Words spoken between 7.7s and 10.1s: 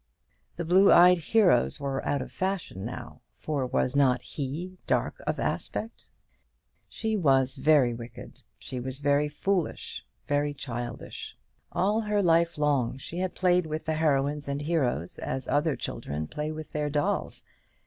wicked, she was very foolish,